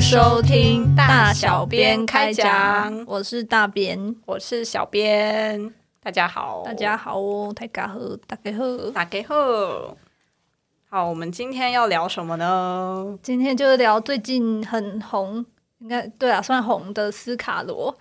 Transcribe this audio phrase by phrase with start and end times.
[0.00, 9.94] 迎收听大小编开讲，我是大编，我是小编，大家好，大家好哦，大家好，大家好，大家好。
[10.88, 13.18] 好，我们今天要聊什么呢？
[13.22, 15.44] 今天就聊最近很红，
[15.80, 17.94] 应该对啊，算红的斯卡罗。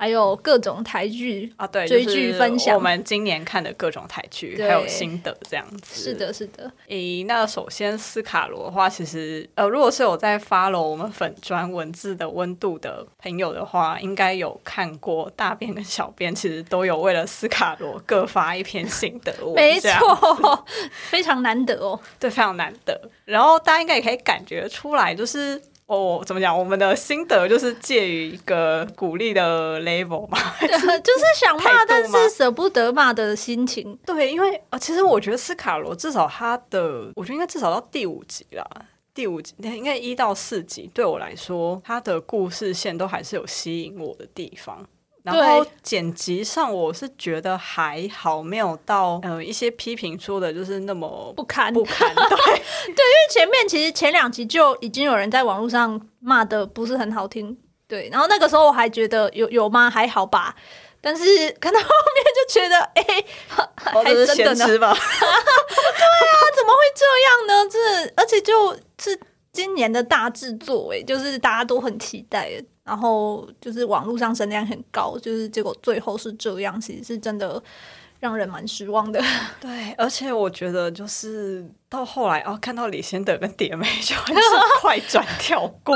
[0.00, 6.02] 还有各种台剧啊，对，追剧分享我们今年看的各种台剧，还有心得这样子。
[6.02, 6.72] 是的，是的。
[6.88, 19.34] 诶，那首先斯卡罗的话，其实呃，如果是有在 follow 我们粉砖文字的温度的朋友的话，应该有看过大便跟小编，其实都有为了斯卡罗各发一篇心得。
[19.54, 20.64] 没错，
[21.10, 22.00] 非常难得哦。
[22.18, 22.98] 对，非常难得。
[23.26, 25.60] 然后大家应该也可以感觉出来，就是。
[25.90, 26.56] 哦，怎么讲？
[26.56, 33.98] 我们的心得就是介于一个鼓励的 level 嘛， 就是想骂但是舍不得骂的心情。
[34.06, 38.64] 对，因为呃，其实我觉得斯卡罗至少他的，我觉得应该至少到第五集啦，
[39.12, 44.86] 第五集应该一到四集，对我来说，他的故事线都还是有吸引我的地方。
[45.22, 52.08] 然后剪辑上，我是觉得还好，没有到呃一些批评说的就是那么不堪不堪。
[52.14, 57.56] 对对，因为前面其实前两集就已经有人在网络上骂的不是很好听。
[57.86, 59.90] 对，然后那个时候我还觉得有有吗？
[59.90, 60.54] 还好吧。
[61.02, 61.24] 但是
[61.60, 63.02] 看到后面就觉得，哎，
[63.76, 64.66] 还真的呢。
[64.68, 64.96] 对啊，
[66.54, 67.66] 怎么会这样呢？
[67.70, 67.78] 这
[68.16, 69.18] 而且就是
[69.50, 72.50] 今年的大制作，哎，就是大家都很期待。
[72.90, 77.62] 然后就是网络上声量很高，就是结果最后是这样，其实是真的
[78.18, 79.22] 让人蛮失望的。
[79.60, 84.42] 对，而且我觉得就是到后来哦，看到李先德跟蝶妹就很是
[84.82, 85.94] 快转跳过，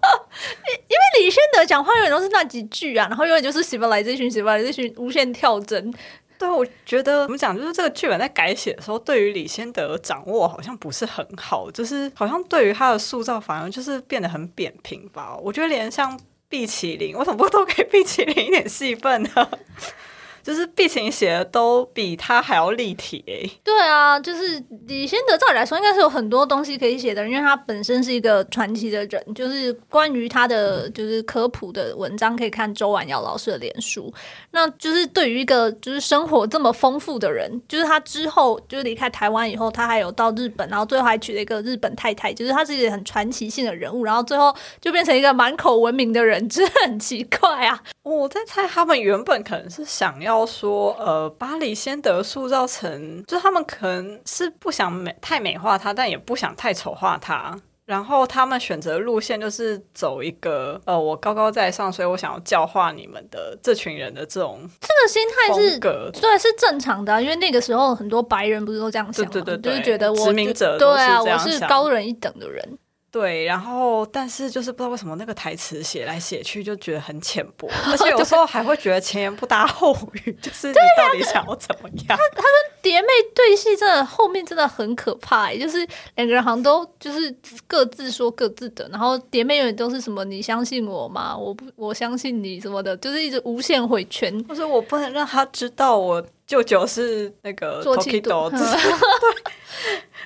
[0.88, 5.92] 因为李先德讲话永远都是那几句啊，然后永远就是 civilization civilization 无限跳针。
[6.38, 15.36] 对，我觉得怎么讲，就是这个剧本在改写的时候，对于李先德掌握好像不是很好，就是好像对于他的塑造反而就是变得很扁平吧。
[15.42, 16.18] 我觉得连像
[16.48, 19.30] 毕麒麟，我怎么不都给 毕麒麟一点戏份呢？
[20.46, 23.50] 就是毕晴写的都比他还要立体诶。
[23.64, 29.34] 对啊，就是李先德，照理来说应该是有很多东西可以写的，因为他本身是一个传奇的人。
[29.34, 34.14] 就是关于他的就是科普的文章，可以看周婉瑶老师的脸书。
[34.52, 44.04] 那就是对于一个就是生活这么丰富的人，就是他之后就是离开台湾以后，他还有到日本，然后最后还娶了一个日本太太，就是他是一个很传奇性的人物。
[44.04, 47.82] 然后最后就变成一个满口文明的人，真的很奇怪啊！
[48.04, 50.35] 我在猜他们原本可能是想要。
[50.44, 57.56] 说呃，巴黎先德塑造成，就他们可能是不想美太美化他，但也不想太丑化他。
[57.86, 65.78] 然后他们选择路线就是走一个呃，我高高在上，所以我想要教化你们的这群人的这种这个心态是
[66.20, 69.30] 对是正常的，因为那个时候很多白人不是都这样想吗？
[69.32, 72.76] 对对对，就是觉得我殖民者对啊，我是高人一等的人。
[73.16, 79.96] 对，然后但是就是不知道为什么那个台词写来写去就觉得很浅薄， 而且有时候还会觉得前言不搭后
[80.26, 82.08] 语，就是你到底想要怎么样？
[82.08, 85.78] 他他跟蝶妹对戏真的后面真的很可怕，就是
[86.16, 87.34] 两个人好像都就是
[87.66, 91.34] 各自说各自的，然后蝶妹永远都是什么你相信我吗？
[91.34, 98.50] 我不我相信你什么的，就是一直无限回圈，或者我不能让他知道我舅舅是那个做气度。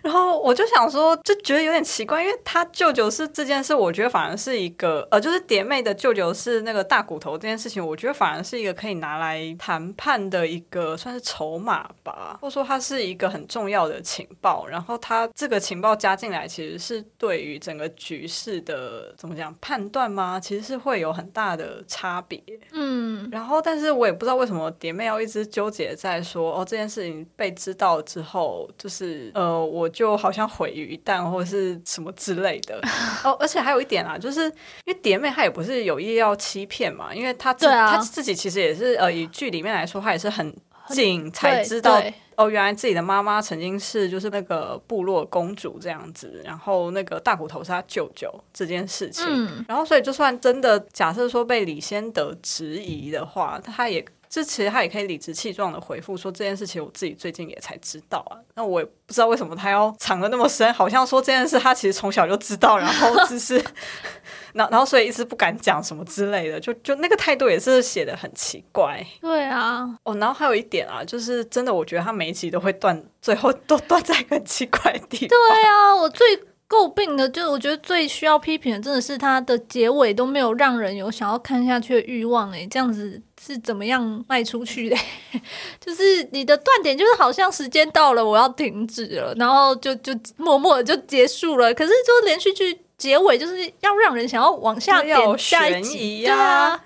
[0.02, 14.66] 然后我就想说，就觉得有点奇怪，因为他舅舅是这件事，我觉得反而是一个呃，就是蝶妹的舅舅是那个大骨头这件事情，我觉得反而是一个可以拿来谈判的一个算是筹码吧，或者说它是一个很重要的情报。
[14.66, 20.40] 然后他这个情报加进来，其实是对于整个局势的怎么讲判断吗？
[20.40, 22.42] 其实是会有很大的差别。
[22.72, 29.90] 嗯，然后但是我也不知道为什么蝶妹要一直纠结在说，哦，这件事情被知道之后，就是呃我。
[29.90, 32.80] 就好像毁于一旦或者是什么之类的
[33.22, 34.52] 哦，而且还有一点啊，就是因
[34.86, 40.56] 为蝶妹她也不是有意要欺骗嘛，因为她自她自己其实也是呃，以剧里面来说，她也是很
[40.88, 42.00] 近才知道
[42.36, 49.26] 哦，原来自己的妈妈曾经是就是那个部落公主这样子，然后那个大骨头是她舅舅这件事情，
[49.68, 54.02] 然后所以就算真的假设说被李先德质疑的话，他也。
[54.30, 63.60] 这其实他也可以理直气壮的回复说这件事情我自己最近也才知道啊，那我也不知道为什么他要藏的那么深，好像说这件事他其实从小就知道，然后只是，
[64.54, 69.04] 然然后所以一直不敢讲什么之类的，就就那个态度也是写的很奇怪。
[69.20, 75.28] 对啊，哦，然后还有一点啊，就是真的我觉得他每一集都会断，最后都断在一个奇怪的地方。
[75.28, 76.26] 对啊，我最。
[76.70, 82.52] 诟病的，就是我觉得最需要批评的，真的是它的结尾都没有让人有想要看下去的欲望。
[82.52, 84.96] 诶，这样子是怎么样卖出去的？
[85.84, 91.74] 就是你的断点，就是好像时间到了，我要停止了，然后就就默默的就结束了。
[91.74, 96.80] 可是，就连续剧结尾就是要让人想要往下要有点下一集，疑对啊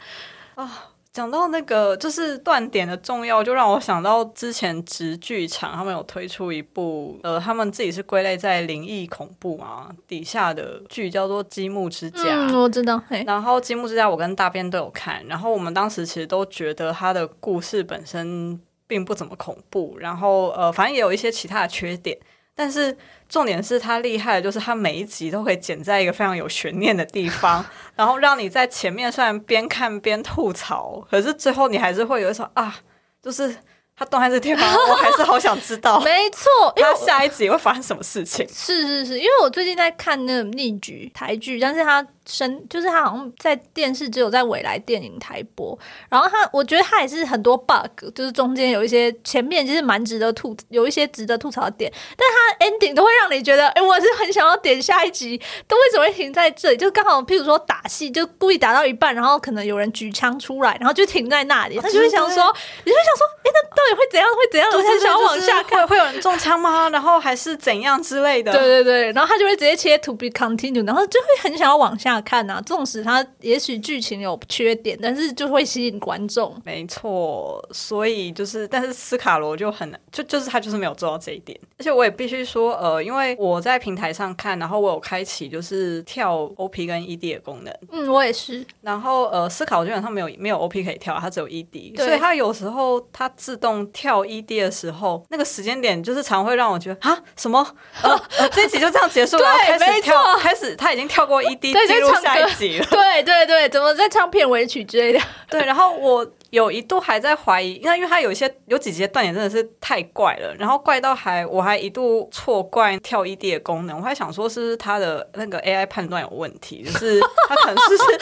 [0.54, 0.84] 啊，
[1.14, 12.18] 讲到那个就是断点的重要，就让我想到之前直剧场他们有推出一部，呃，他们自己是归类在灵异恐怖嘛底下的剧，叫做《积木之家》。
[12.24, 22.18] 嗯，我知道，嘿，然后《积木之家》我跟大边都有看，然后我们当时其实都觉得它的故事本身并不怎么恐怖，然后呃，反正也有一些其他的缺点，
[22.54, 22.96] 但是
[23.28, 27.64] 重点是它厉害的就是它每一集都可以剪在一个非常有悬念的地方，
[27.96, 32.76] 然后让你在前面虽然边看边吐槽，可是最后你还是会有一种啊，
[33.20, 33.56] 就是
[33.96, 38.46] 它动在这地方，我还是好想知道没错，因为它下一集会发生什么事情。
[38.48, 45.78] 是是是，因为我最近在看那个逆局台剧，但是它生就是他好像在电视只有在未来电影台播，
[46.08, 56.76] 然后他我觉得他也是很多 bug，就是中间有一些前面其实蛮值得吐，有一些值得吐槽的点，但他 ending 都会让你觉得，哎、我是很想要点下一集，都为什么会停在这里？
[56.76, 62.54] 就刚好譬如说打戏，就故意打到一半，然后可能有人举枪出来，然后就停在那里，他就会想说，
[62.84, 64.28] 你就会想说，哎、那到底会怎样？
[64.34, 64.70] 会怎样？
[64.72, 65.86] 我就是想要往下看。
[65.86, 66.88] 会会有人中枪吗？
[66.88, 68.52] 然后还是怎样之类的？
[68.52, 72.60] 对对对，然后他就会直接切 to be continue，然后就会很想要往下看啊。
[72.64, 76.54] 纵使他也许剧情有缺点，但是就会吸引观众。
[76.64, 81.58] 没错，所以就是，但是斯卡罗就很难，就就是他就是没有做到这一点。
[81.78, 88.64] 而且我也必须说，呃，因为我在平台上看，然后我有开启就是跳 OP 跟 ED 的功能，嗯，我也是。
[88.80, 97.66] 然后呃，斯卡罗基本上没有没有 OP 可以跳，它只有 ED，所以它有时候它自动跳 ED 的时候，那个时间点就是常会让我觉得啊什么
[98.02, 102.86] 呃呃这一集就这样结束，对 然后开没始跳错开始他已经跳过 ED 对进下一集了。
[102.90, 105.20] 对对对，怎么在唱片尾曲之类的？
[105.48, 118.18] 对，然后我有一度还在怀疑，因为因为它有一些有几集的断点真的是太怪了，然后怪到还我还一度错怪跳 ED 的功能，我还想说是不是它的那个 AI 判断有问题，就是它可能是不是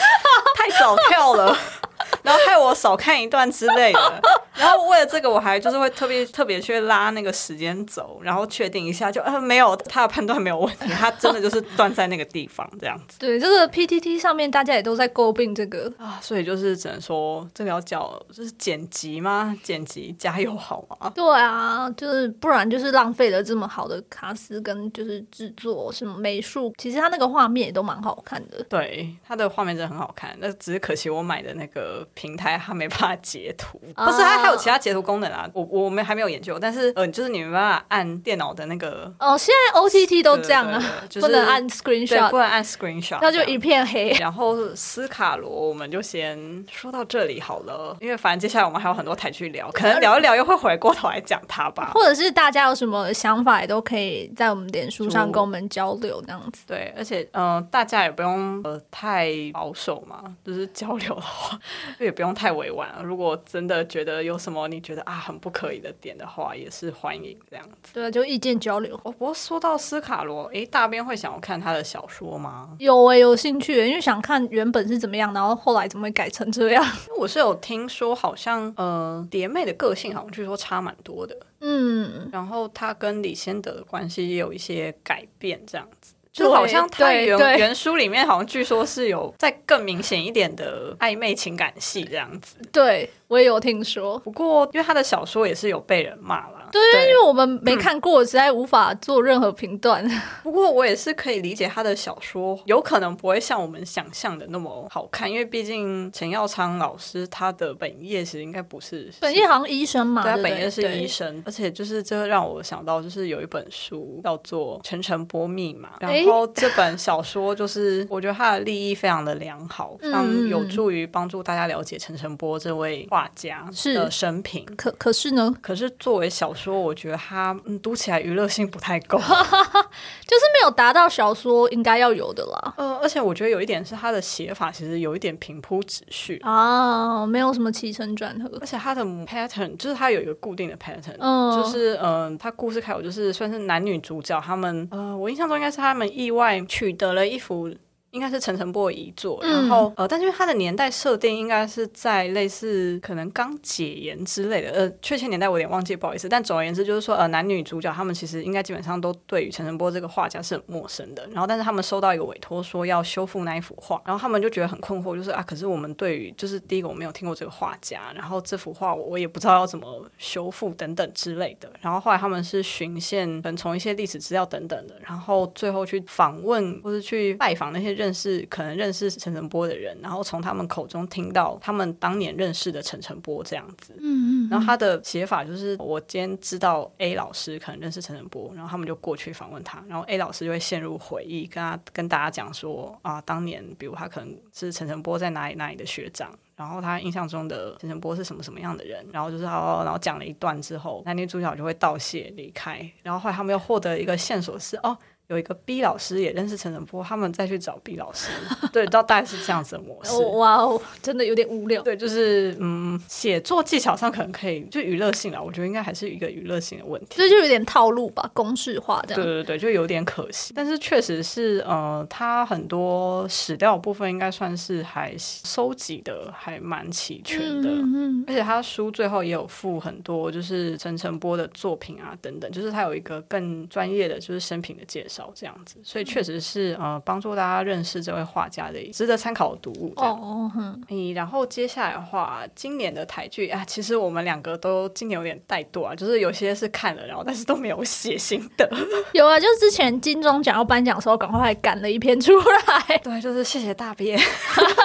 [0.55, 1.57] 太早跳了。
[2.21, 4.21] 然后害我少看一段之类的，
[4.55, 15.91] 然后为了这个，我还就是会特别特别去拉那个时间轴，然后确定一下就，呃没有，他的判断没有问题，他真的就是断在那个地方这样子对，这个 PTT 上面大家也都在诟病这个。
[15.97, 19.55] 啊，所以就是只能说这个要叫就是剪辑吗？
[19.63, 21.11] 剪辑加油好吗？
[21.13, 28.63] 对啊，就是不然就是浪费了这么好的卡斯跟就是制作什么美术，其实他那个画面也都蛮好看的。
[28.69, 44.09] 对，他的画面真的很好看，那只是可惜我买的那个平台它没办法截图，啊不是它还有其他截图功能啊，我我们还没有研究，但是呃，就是你没办法按电脑的那个哦，现在 OTT 都这样啊，就是不能按，screenshot，不能按 screenshot，那就一片黑。
[44.19, 51.91] 然后斯卡罗，我们就先说到这里好了，因为反正接下来我们还有很多台去聊，可能聊一聊又会回过头来讲它吧。
[51.93, 56.63] 或者是大家有什么想法，也都可以在我们脸书上跟我们交流，这样子。
[56.67, 61.59] 对，而且嗯、呃大家也不用呃太保守嘛，就是交流的话，
[61.99, 63.03] 也不用太委婉了。
[63.03, 67.93] 如果真的觉得有什么你觉得啊很不可以的点的话，也是欢迎这样子。
[67.93, 68.95] 对，就意见交流。
[69.03, 72.75] 哦，不过说到斯卡罗，诶，大边会想要看他的小说吗？
[72.79, 76.83] 有诶、有兴趣、因为想看原本是怎么样，然后后来怎么会改成这样。
[77.17, 86.13] 我是有听说，好像呃蝶妹的个性好像据说差蛮多的，嗯，然后她跟李先德的关系也有一些改变，这样子。
[86.33, 92.55] 对就好像他原原书里面好像据说是有在更明显一点的暧昧情感戏这样子。
[92.71, 94.17] 对我也有听说。
[94.19, 100.03] 不过因为他的小说也是有被人骂啦，对，因为我们没看过，实在无法做任何评断。
[100.43, 123.93] 不过我也是可以理解他的小说有可能不会像我们想象的那么好看，因为毕竟陈耀昌老师他的本业其实应该不是本业好像医生嘛，对他本业是医生，而且就是这让我想到，就是有一本书叫做《陈晨波密码》，然后这本小说就是我觉得它的立意非常的良好，非常嗯有助于帮助大家了解陈晨波这位画家是。
[123.93, 124.65] 的生平。
[124.75, 129.17] 可可是呢，可是作为小说，我觉得它嗯读起来娱乐性不太够。
[130.25, 132.73] 就是没有达到小说应该要有的啦。
[132.77, 138.49] 呃，而且我觉得有一点是它的写法其实有一点平铺直叙，啊，没有什么起承转合。
[138.61, 147.73] 而且它的 pattern 就是它有一个固定的 pattern，、嗯，就是嗯、呃，他故事开头就是算是男女主角他们呃，我印象中应该是他们意外取得了一幅
[148.13, 149.39] 应该是陈澄波的遗作。
[149.41, 156.29] 然后呃，但是因为它的年代设定应该是在类似可能刚解严之类的，呃，确切年代我有点忘记，不好意思。
[156.29, 161.27] 但总而言之，就是说呃，男女主角他们其实应该基本上都对于陈澄波这个画家是很陌生的。
[161.31, 171.71] 然后，但是他们收到一个委托，说要修复那一幅画，然后他们就觉得很困惑，就是啊，可是我们对于就是第一个我没有听过这个画家，然后这幅画我也不知道要怎么修复等等之类的。
[171.81, 183.95] 然后后来他们是循线，可能从一些历史资料等等的，然后最后去访问或是去拜访那些认识可能认识陈晨波的人，然后从他们口中听到他们当年认识的陈晨波这样子。
[183.99, 184.49] 嗯嗯。
[184.49, 196.29] 然后他的写法就是，我今天知道 A 老师可能认识陈晨波，然后他们就过去访问他，然后 A 老师就会陷入回忆，跟他跟大家讲说啊，当年比如他可能是陈晨波在哪里哪里的学长。
[196.55, 199.03] 然后他印象中的陈晨波是什么什么样的人？
[199.11, 202.79] 然后就是哦，然后讲了一段之后，男女主角就会道谢离开。
[203.01, 204.95] 然后后来他们又获得一个线索是哦。
[205.27, 208.29] 有一个 B 老师也认识陈晨波，他们再去找 B 老师，
[208.73, 210.15] 对，到大概是这样子的模式。
[210.37, 211.81] 哇哦，真的有点无聊。
[211.81, 217.15] 对，就是嗯，写作技巧上可能可以就娱乐性啦，我觉得应该还是一个娱乐性的问题。
[217.15, 219.23] 这就有点套路吧，公式化这样。
[219.23, 220.53] 对对对，就有点可惜。
[220.55, 227.69] 但是确实是呃，他很多史料部分应该算是还收集的还蛮齐全的。
[227.69, 228.25] 嗯嗯。
[228.27, 235.12] 而且他书最后也有附很多就是陈晨波的作品啊等等，就是他有一个更专业的就是生平的介绍。
[235.35, 239.93] 这样子，所以确实是呃，帮助大家认识这位画家的值得参考的读物。
[239.97, 248.69] 哦，嗯，然后接下来的话，今年的台剧啊，其实我们两个都今年有点怠惰啊，就是有些是看了，然后但是都没有写心得。
[249.13, 252.97] 有啊，就是之前金钟奖要颁奖的时候，赶快赶了一篇出来。
[253.03, 254.17] 对，就是谢谢大鳖。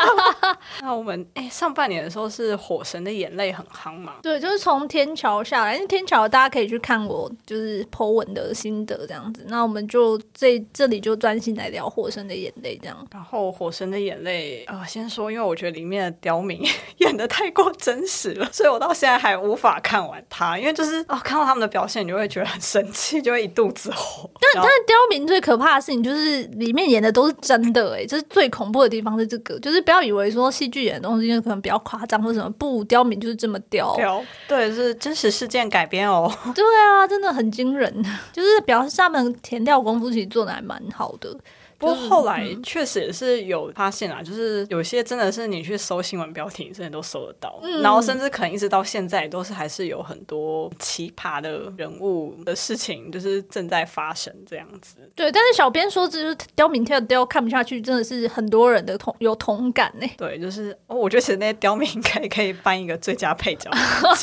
[0.82, 4.14] 那我们哎，上半年的时候是《火神的眼泪》很夯嘛？
[4.22, 9.44] 对，就是从天桥下来，因为天桥大家可以去看我就是 Po 文的心得这样子。
[9.48, 10.17] 那我们就。
[10.34, 13.06] 这这里就专心来聊《火神的眼泪》这样。
[13.12, 16.62] 然后《火神的眼泪》啊，先说，因为我觉得里面的刁民
[16.98, 20.58] 演的太过真实了，所以我到现在还无法看完它。
[20.58, 24.28] 因为就是哦，看到他们的表现，你就会觉得很生气，就会一肚子火。
[24.40, 33.94] 但但是刁民最可怕的事情就是里面演的都是真的，哎，就是最恐怖的地方是这个，就是不要以为说戏剧演的东西可能比较夸张或什么，不，刁民就是这么刁。
[33.96, 36.30] 刁，对，是真实事件改编哦。
[36.54, 37.92] 对啊，真的很惊人，
[38.32, 41.36] 就是表示他们填调功夫其实做的还蛮好的。
[41.78, 54.96] 不过后来确实也是有发现啊，就是有些真的是你去搜新闻标题，真的都搜得到，嗯然后甚至可能一直到现在都是还是有很多奇葩的人物的事情，就是正在发生这样子。
[55.14, 60.06] 对，但是小编说，就是刁民跳刁看不下去，真的是很多人的同有同感呢。
[60.16, 63.70] 对，就是哦我觉得其实那些刁民应该可以颁一个最佳配角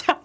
[0.05, 0.17] 奖。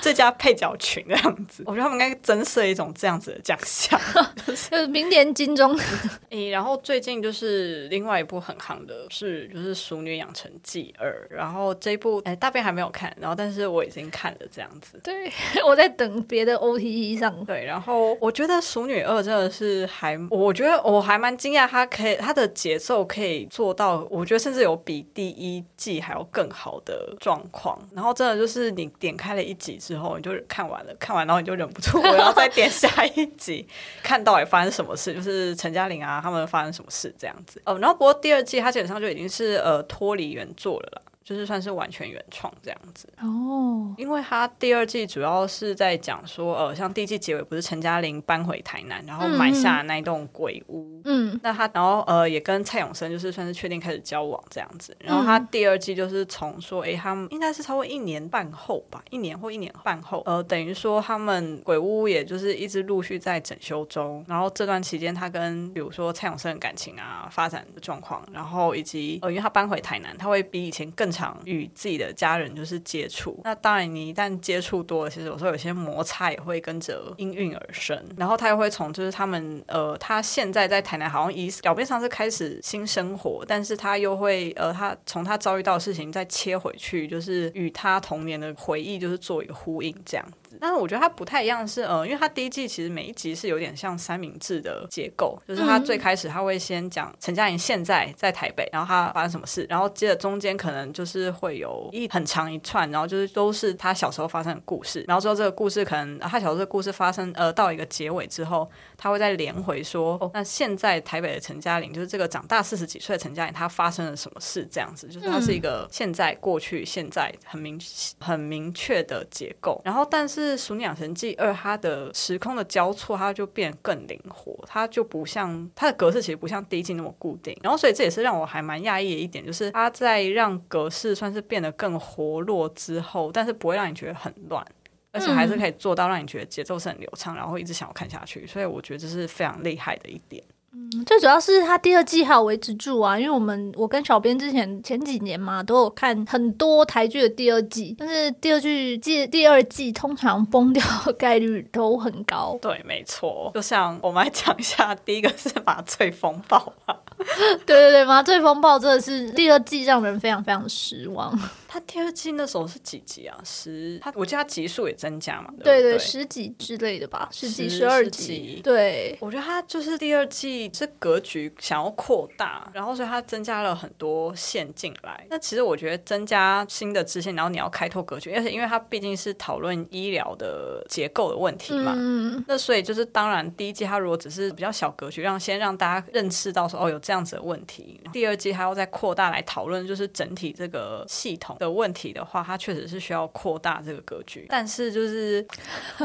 [0.00, 4.00] 最佳配角群这样子，我觉得他们应该增设一种这样子的奖项，
[4.46, 5.78] 就是明年金钟。
[6.30, 15.00] 诶，然后最近就是另外一部很夯的是，就是《熟女养成记二》，然后这一部诶大便还没有看，然后但是我已经看了这样子。
[15.02, 15.30] 对，
[15.66, 17.44] 我在等别的 OTE 上。
[17.44, 27.78] 对，然后我觉得《熟女二》真的是还，我觉得我还蛮惊讶，它可以它的节奏可以做到，我觉得甚至有比第一季还要更好的状况。
[27.92, 29.78] 然后真的就是你点开了一集。
[29.90, 33.66] 之后你就看完了，看完然后你就忍不住我要再点下一集，
[34.04, 37.60] 看到底发生什么事，就是陈嘉玲啊他们发生什么事这样子。
[37.64, 41.02] 哦，然后不过第二季它基本上就已经是呃脱离原作了啦。
[41.30, 43.08] 就是算是完全原创这样子。
[43.22, 71.19] 哦，因为他第二季主要是在讲说，呃，像第一季结尾不是陈嘉玲搬回台南，然后买下那一栋鬼屋，嗯，那他然后呃也跟蔡永生就是算是确定开始交往这样子，然后他第二季就是从说，哎，他们应该是超过一年半后吧，一年或一年半后，呃，等于说他们鬼屋也就是一直陆续在整修中，然后这段期间他跟比如说蔡永生的感情啊发展的状况，然后以及呃，因为他搬回台南，他会比以前更长。
[71.20, 78.02] 常与自己的家人就是接触，那当然你一旦接触多了，其实有时候有些摩擦也会跟着应运而生。
[78.16, 90.26] 然后他又会从就是他们呃，他现在在台南好像以表面上是开始新生活，但是他又会呃，他从他遭遇到的事情再切回去，就是与他童年的回忆就是做一个呼应这样。
[90.60, 117.78] 但是我觉得它不太一样，是呃，因为它第一季其实每一集是有点像三明治的结构，就是它最开始他会先讲陈嘉莹现在在台北，然后他发生什么事，然后接着中间可能就是会有一很长一串，然后就是都是他小时候发生的故事，然后之后这个故事可能他小时候的故事发生呃到一个结尾之后，他会再连回说，哦，那现在台北的陈嘉玲就是这个长大四十几岁的陈嘉玲，她发生了什么事这样子，就是它是一个现在过去现在很明
[118.18, 120.39] 很明确的结构，然后但是。
[120.40, 127.56] 是《鼠女养成记二》，它的时空的交错，它就变得更灵活，它就不像它的格式其实不像第一季那么固定。
[127.62, 134.64] 然后，所以这也是让我还蛮讶异的一点，就是它在让格式算是变得更活络之后，但是不会让你觉得很乱。
[135.12, 140.40] 而且还是可以做到让你觉得节奏是很流畅，然后一直想要看下去，所以我觉得这是非常厉害的一点。
[140.72, 152.56] 嗯最主要是他第二季还有维持住啊，因为我们我跟小编之前前几年嘛都有看很多台剧的第二季，但是第二季季第二季通常崩掉的概率都很高。
[152.62, 153.50] 对，没错。
[153.54, 156.96] 就像我们来讲一下，第一个是麻醉风暴嘛。
[157.66, 161.38] 对对对，麻醉风暴真的是第二季让人非常非常失望。
[161.72, 163.38] 他第二季那时候是几集啊？
[163.44, 165.52] 十，他我记得他集数也增加嘛。
[165.62, 168.60] 对对，十几之类的吧，十几、十二集。
[168.64, 175.24] 对，我觉得他就是第二季是格局想要扩大，然后所以他增加了很多线进来。
[175.30, 181.92] 那其实我觉得增加新的支线，然后你要开拓格局，而且因为它毕竟是讨论医疗的结构的问题嘛。
[181.94, 182.44] 嗯。
[182.48, 191.56] 那所以就是当然，第一季它如果只是比较小格局，让先让大家认识到说哦有这样子的问题，第二季还要再扩大来讨论，就是整体这个系统。
[191.58, 195.44] 的问题的话，它确实是需要扩大这个格局，但是就是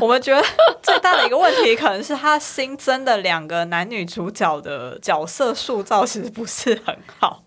[0.01, 0.43] 我们觉得
[0.81, 7.43] 最大的一个问题，可能是它新增的两个男女主角的角色塑造其实不是很好。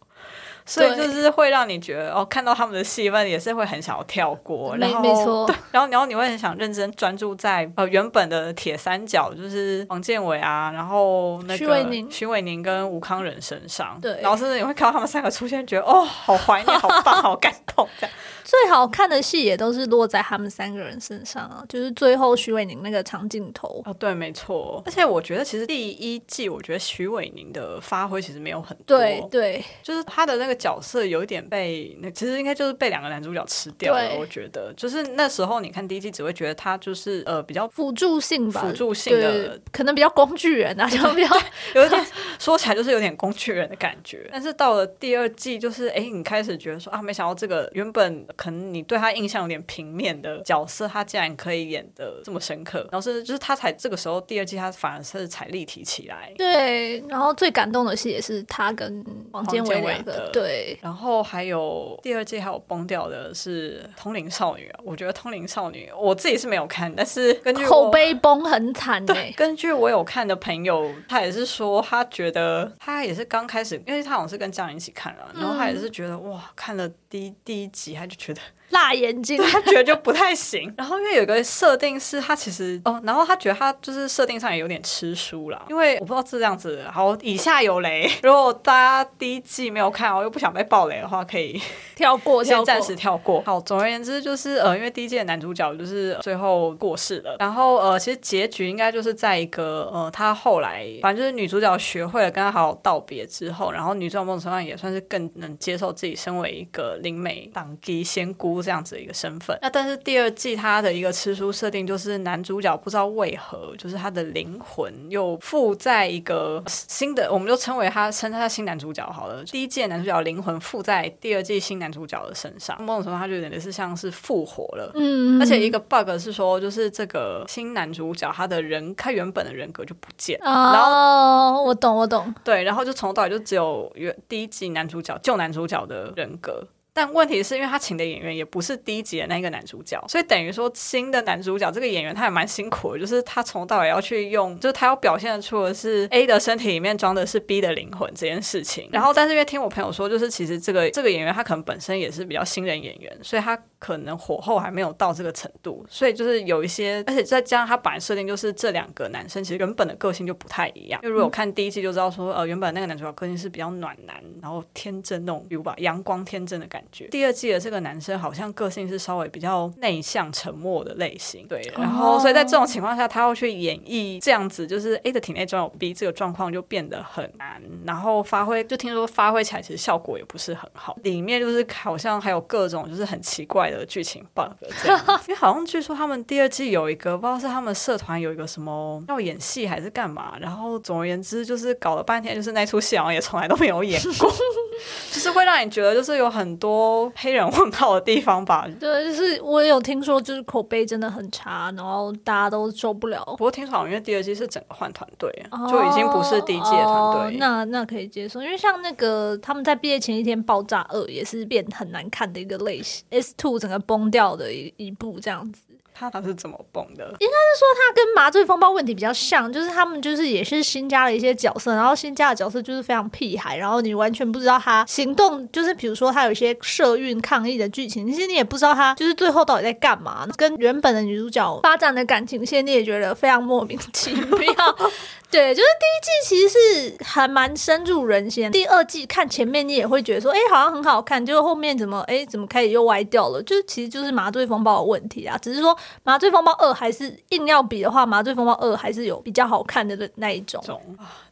[0.68, 18.14] 所以就是会让你觉得哦，看到他们的戏份也是会很想要跳过，然后没错，然后然后你会很想认真专注在呃原本的铁三角，就是王建伟啊，然后那个徐伟宁、徐伟宁跟吴康仁身上，对，然后甚至你会看到他们三个出现，觉得哦，好怀念，好棒，好感动这样。
[18.48, 23.82] 最好看的戏也都是落在他们三个人身上啊，就是最后徐伟宁那个长镜头。
[23.84, 24.82] 哦，对，没错。
[24.86, 34.16] 而且我觉得其实第一季，我觉得徐伟宁的发挥其实没有很多，对对，就是他的那个角色有一点被那其实应该就是被两个男主角吃掉了。
[34.18, 41.34] 我觉得就是那时候你看第一季只会觉得他就是呃比较辅助性吧，辅助性的可能比较工具人啊，就比较
[41.74, 42.06] 有一点
[42.38, 44.28] 说起来就是有点工具人的感觉。
[44.32, 48.08] 但是到了第二季，就是哎，你开始觉得说啊，没想到这个原本。
[48.36, 56.32] 可能你对他印象有点平面的角色，他竟然可以演的这么深刻，然后是就是他才这个时候第二季他反而是才立体起来。
[56.36, 60.30] 对，然后最感动的戏也是他跟王建伟两个。
[60.32, 60.47] 对，
[60.82, 69.04] 然后还有第二季还有崩掉的是《通灵少女》啊，我觉得《通灵少女》我自己是没有看，但是根据口碑崩很惨。
[69.06, 78.18] 对，根据我有看的朋友，他也是说他觉得他也是刚开始，因为他好像是跟家人一起看了，然后他也是觉得哇，看了第一第一集他就。
[78.18, 80.72] 觉得辣眼睛，他觉得就不太行。
[80.76, 85.66] 然后因为有个设定是他其实哦，然后他觉得他就是设定上也有点吃书了。
[85.70, 86.84] 因为我不知道是这样子。
[86.92, 88.72] 好，以下有雷， 如果大
[89.04, 91.60] 家第一季没有看，我又不想被爆雷的话，可以
[91.96, 93.42] 跳过，先暂时跳过。
[93.46, 97.36] 好，总而言之就是呃，因为第一季的男主角就是最后过世了。
[97.38, 119.42] 然后呃，其实结局应该就是在一个呃，他后来反正就是女主角学会了跟他好好道别之后，然后女主角梦成上也算是更能接受自己身为一个灵媒党基仙姑这样子的一个身份，那但是第二季它的一个吃书设定就是男主角不知道为何，就是他的灵魂又附在一个新的，我们就称为他称他新男主角好了。
[119.44, 124.92] 第一季男主角灵魂附在第二季新男主角的身上，某种程度他就有点是像是复活了。
[124.94, 130.38] 嗯，而且一个 bug 是说，就是这个新男主角他的人，他原本的人格就不见。
[130.42, 132.34] 哦，我懂，我懂。
[132.44, 136.66] 对，然后就从头到尾就只有原第一季男主角旧男主角的人格。
[136.98, 148.88] 但问题是因为他请的演员也不是第一集的那个男主角，所以等于说新的男主角这个演员他也蛮辛苦的，就是他从头到尾要去用，就是他要表现出的是 A 的身体里面装的是 B 的灵魂这件事情。
[148.90, 161.00] 然后，但是因为听我朋友说，就是其实这个这个演员他可能本身也是比较新人演员，所以他可能火候还没有到这个程度，所以就是有一些，而且再加上他本来设定就是这两个男生其实原本的个性就不太一样。
[161.02, 167.06] 因为如果看第一季就知道说，呃，原本那个男主角个性是比较暖男，然后天真那种，比如吧阳光天真的感觉。
[167.08, 171.62] 第二季的这个男生好像个性是稍微比较内向、沉默的类型，对。
[171.76, 177.62] 然后，所以在这种情况下，他要去演绎这样子，就是 A 的体内装有 B 这个状况就变得很难。
[177.84, 180.96] 然后发挥，就听说发挥起来其实效果也不是很好。
[181.02, 184.52] 里面就是好像还有各种就是很奇怪的剧情 bug
[184.82, 185.00] 这样。
[185.26, 194.32] 因为好像据说他们第二季有一个不知道是他们社团有一个什么要演戏还是干嘛，然后总而言之就是搞了半天，就是那出戏好像也从来都没有演过。
[195.10, 198.64] 就是会让你觉得，就是有很多黑人问号的地方吧。
[198.78, 203.24] 对，就是我有听说，就是口碑真的很差，然后大家都受不了。
[203.24, 205.28] 不过听说，因为第二季是整个换团队，
[205.68, 207.36] 就已经不是第一季的团队。
[207.38, 213.04] 那那可以接受，因为像那个他们在毕业前一天爆炸二，也是变很难看的一个类型。
[213.10, 215.67] S Two 整个崩掉的一一步这样子。
[215.98, 217.04] 他他是怎么崩的？
[217.18, 234.54] 应该是说他跟麻醉风暴问题比较像，就是他们就是也是新加了一些角色，然后新加的角色就是非常屁孩，然后你完全不知道他行动，就是比如说他有一些社运抗议的剧情，其实你也不知道他就是最后到底在干嘛，跟原本的女主角发展的感情线，你也觉得非常莫名其妙。
[235.30, 243.42] 对，就是第一季其实是还蛮深入人心，第二季看前面你也会觉得说，哎，好像很好看，结果后面怎么，哎，怎么开始又歪掉了？
[243.42, 250.62] 就是其实就是麻醉风暴的问题啊，只是说麻醉风暴二还是硬要比的话，麻醉风暴二还是有比较好看的那一种。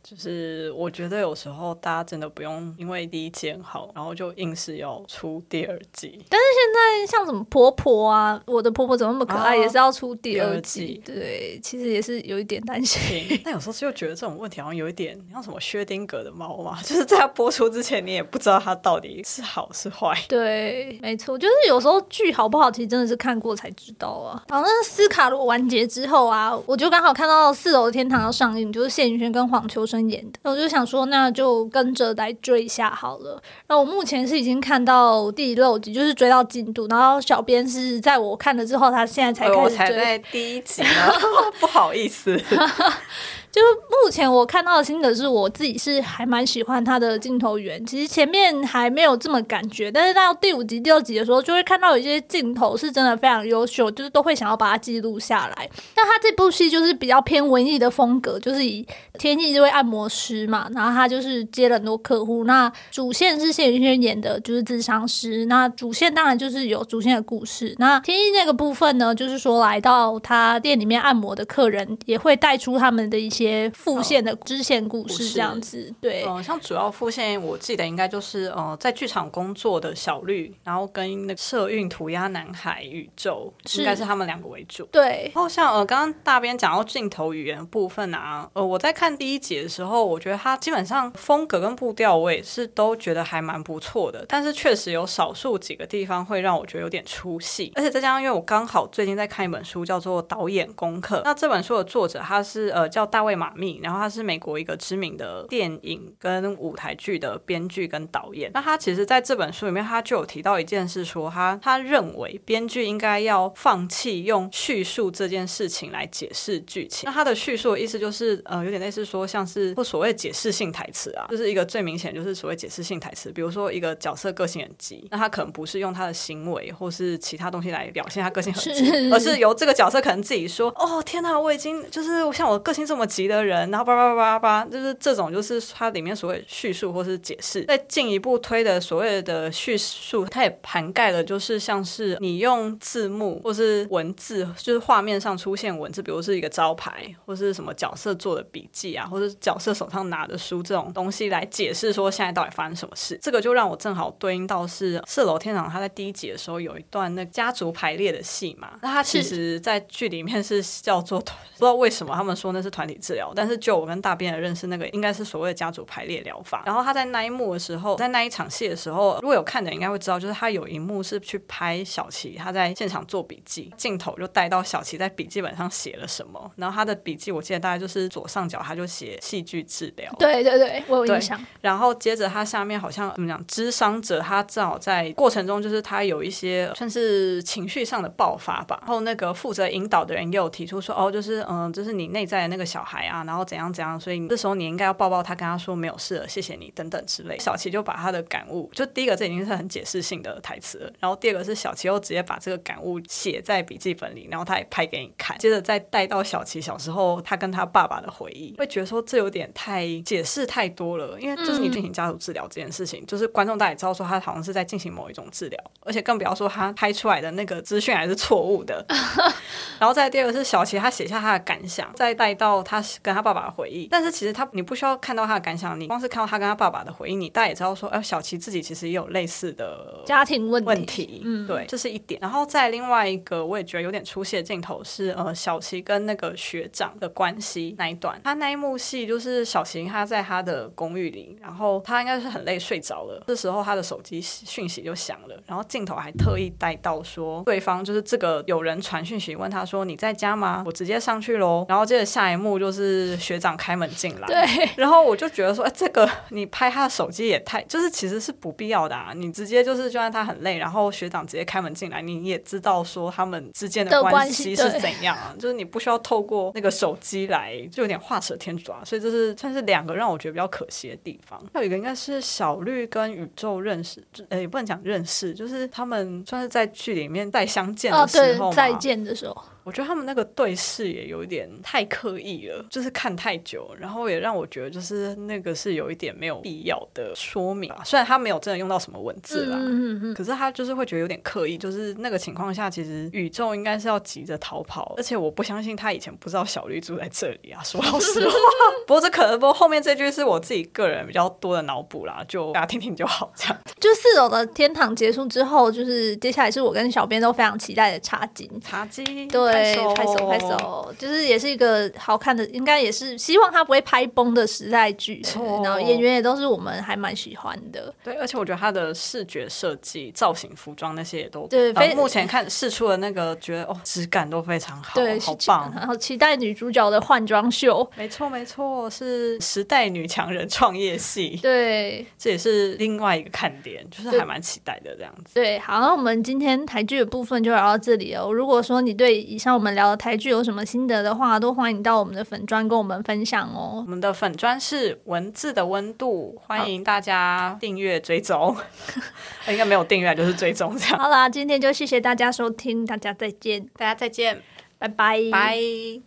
[0.08, 6.16] 就是我觉得有时候大家真的不用因为第一季好，然后就硬是要出第二季。
[6.30, 11.02] 但是现在像什么婆婆啊，我的婆婆怎么那么可爱，也是要出第二季。
[11.04, 13.40] 对，其实也是有一点担心。
[13.42, 20.16] 但有时候就觉得这种问题好像有一点像什么薛丁格的猫嘛， 就是在它播出之前，你也不知道它到底是好是坏。
[20.28, 24.40] 对，没错，就是有时候剧好不好，其实真的是看过才知道啊。
[24.48, 29.95] 好，那斯卡罗完结之后啊，我就刚好看到《四楼的天堂》要上映，就是谢云轩跟黄秋生。
[30.00, 33.42] 演的，我就想说，那就跟着来追一下好了。
[33.68, 36.86] 那我目前是已经看到第六集，就是追到进度。
[36.88, 39.62] 然后小编是在我看了之后，他现在才开始追。
[39.62, 40.88] 我才在第一集呢，
[41.60, 42.40] 不好意思。
[43.56, 43.62] 就
[44.04, 47.82] 目前我看到的心得是，我自己是还蛮喜欢他的镜头源。
[47.86, 55.70] 其实前面还没有这么感觉，但是到第五集、第六集的时候，就会看到有一些镜头是真的非常优秀，就是都会想要把它记录下来。
[55.96, 58.86] 那他这部戏就是比较偏文艺的风格，就是以
[59.18, 62.44] 天意这位按摩师嘛，然后他就是接了很多客户。
[62.44, 65.46] 那主线是谢云轩演的，就是智商师。
[65.46, 67.74] 那主线当然就是有主线的故事。
[67.78, 73.45] 那天意那个部分呢，就是说来到他店里面按摩的客人，也会带出他们的一些。
[73.46, 84.84] 些副线的支线故事这样子，对，嗯，像主要副线，我记得应该就是呃，在剧场工作的小绿，然后跟那个社运涂鸦男孩宇宙，应该是他们两个为主。
[84.90, 103.35] 对，然后像呃，刚刚大边讲到镜头语言部分啊，呃，我在看第一集的时候，我觉得他基本上风格跟步调，我也是都觉得还蛮不错的，但是确实有少数几个地方会让我觉得有点出戏，而且再加上因为我刚好最近在看一本书，叫做《导演功课》，那这本书的作者他是呃叫大卫。
[103.36, 108.50] 马密，然后他是美国一个知名的电影跟舞台剧的编剧跟导演。
[108.54, 117.02] 那他其实在这本书里面，他就有提到一件事，说他他认为编剧应该要放弃用叙述这件事情来解释剧情。
[117.06, 123.30] 那他的叙述的意思就是，呃，有点类似说像是或所谓解释性台词啊， 就是一个最明显就是所谓解释性台词。
[123.32, 137.64] 比如说一个角色个性很急，那他可能不是用他的行为或是其他东西来表现他个性很急， 而是由这个角色可能自己说：“哦，天哪，我已经就是像我个性这么急。”的人，然后叭叭叭叭叭，就是这种，就是它里面所谓叙述或是解释。
[137.64, 153.18] 再进一步推的所谓的叙述，它也涵盖了，就是像是你用字幕或是文字，就是画面上出现文字，比如是一个招牌，或是什么角色做的笔记啊，或者角色手上拿的书这种东西来解释说现在到底发生什么事。
[153.22, 158.72] 这个就让我正好对应到是四楼天堂，他在第一集的时候有一段那家族排列的戏嘛。
[158.82, 163.32] 那他其实在剧里面是叫做不知道为什么他们说那是团体治疗。
[163.36, 166.62] 但是就我跟大便的认识，那个应该是所谓的家族排列疗法。
[166.66, 176.50] 然后他在那一幕的时候，在那一场戏的时候，如果有看的应该会知道，就是他有一幕是去拍小琪，他在现场做笔记，镜头就带到小琪在笔记本上写了什么。
[176.56, 180.12] 然后他的笔记我记得大概就是左上角他就写戏剧治疗。
[180.18, 181.38] 对对对，我有印象。
[181.60, 188.78] 然后接着他下面好像怎么讲，智商者他正好在过程中就是他有一些算是情绪上的爆发吧。
[188.82, 192.95] 然后那个负责引导的人也有提出说，哦，就是嗯，就是你内在的那个小孩。
[193.02, 197.38] 啊，然后怎样怎样，所以这时候你应该要抱抱他，跟他说没有事了，谢谢你等等之类。
[197.38, 218.84] 小琪就把他的感悟，就第一个这已经是很解释性的台词了，然后第二个是小琪又直接把这个感悟写在笔记本里，然后他也拍给你看，接着再带到小琪小时候他跟他爸爸的回忆，会觉得说这有点太解释太多了，因为这是你进行家族治疗这件事情，就是观众大家也知道说他好像是在进行某一种治疗，而且更不要说他拍出来的那个资讯还是错误的。
[219.78, 222.82] 然后再第二个是小琪他写下他的感想，再带到他。
[223.02, 232.20] 跟他爸爸的回忆，但是其实他你不需要看到他的感想，你光是看到他跟他爸爸的回忆，你大概也知道说，哎，小琪自己其实也有类似的家庭问问题，嗯，对，这是一点。
[232.20, 250.62] 然后在另外一个，我也觉得有点出戏的镜头是，呃，小琪跟那个学长的关系那一段，他那一幕戏就是小琪他在他的公寓里，然后他应该是很累睡着了，这时候他的手机讯息就响了，然后镜头还特意带到说，对方就是这个有人传讯息问他说你在家吗？
[250.66, 252.75] 我直接上去喽，然后接着下一幕就是。
[252.76, 259.12] 就是学长开门进来，对，然后我就觉得说，哎，这个你拍他的手机也太，就是其实是不必要的啊。
[259.14, 265.34] 你直接就是，就算他很累，然后学长直接开门进来，你也知道说他们之间的关系是怎样啊。
[265.38, 268.82] 就是你不需要透过那个手机来，就有点画蛇添足啊。
[268.84, 271.42] 所以这是算是两个让我觉得比较可惜的地方。
[271.54, 279.42] 还有一个应该是小绿跟宇宙认识，呃，也不能讲认识，就是他们算是在剧里面再相见的时候再见的时候。
[279.66, 287.68] 我觉得他们那个对视也有一点太刻意了，就是看太久，然后也让我觉得就是那个是有一点没有必要的说明。
[287.84, 291.58] 虽然他没有真的用到什么文字啦，嗯可是他就是会觉得有点刻意。
[291.58, 297.60] 就是那个情况下，其实宇宙应该是要急着逃跑，而且我不相信他以前不知道小绿住在这里啊。
[297.64, 298.34] 说老实话，
[298.86, 303.32] 不过这可能不过后面这句是我自己个人比较多的脑补啦，就大家听听就好。
[303.34, 308.48] 这样，就四楼的天堂结束之后，就是接下来是我跟小编都非常期待的茶金。
[308.60, 309.55] 茶金，对。
[309.94, 315.22] 拍手拍手，就是也是一个好看的，应该也是希望它不会拍崩的时代剧。
[315.62, 317.92] 然后演员也都是我们还蛮喜欢的。
[318.04, 321.72] 对，而且我觉得它的视觉设计、造型、服装那些也都对。
[321.94, 325.72] 目前看试出的那个，觉得哦，质感都非常好，对，好棒。
[325.74, 327.88] 然后期待女主角的换装秀。
[327.96, 331.38] 没错没错，是时代女强人创业戏。
[331.42, 335.34] 对，这也是另外一个看点，就是还蛮期待的这样子。
[335.34, 338.32] 对，好，那我们今天台剧的部分就聊到这里哦。
[338.32, 339.96] 如果说你对以上我们聊。
[339.96, 343.82] 台剧有什么心得的话，都欢迎到我们的粉砖跟我们分享哦。
[343.84, 348.56] 我们的粉砖是文字的温度，欢迎大家订阅追踪。
[349.48, 350.98] 应该没有订阅，就是追踪这样。
[350.98, 354.42] 好啦，今天就谢谢大家收听，大家再见，大家再见，
[354.78, 356.02] 拜拜，拜。